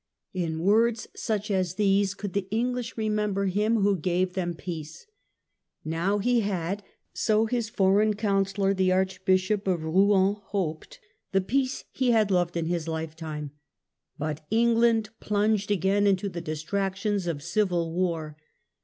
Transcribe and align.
In 0.33 0.61
words 0.63 1.05
such 1.15 1.51
as 1.51 1.75
these 1.75 2.15
could 2.15 2.33
the 2.33 2.47
English 2.49 2.97
re 2.97 3.07
member 3.07 3.45
him 3.45 3.81
who 3.81 3.95
gave 3.99 4.33
them 4.33 4.55
peace. 4.55 5.05
Now 5.85 6.17
he 6.17 6.39
had, 6.39 6.81
so 7.13 7.45
his 7.45 7.69
foreign 7.69 8.15
counsellor 8.15 8.73
the 8.73 8.91
Archbishop 8.91 9.67
of 9.67 9.83
Rouen 9.83 10.37
hoped, 10.45 10.99
the 11.33 11.41
peace 11.41 11.83
he 11.91 12.09
had 12.09 12.31
loved 12.31 12.57
in 12.57 12.65
his 12.65 12.87
lifetime. 12.87 13.51
But 14.17 14.43
England 14.49 15.11
plunged 15.19 15.69
again 15.69 16.07
into 16.07 16.29
the 16.29 16.41
distractions 16.41 17.27
of 17.27 17.43
civil 17.43 17.93
war. 17.93 18.37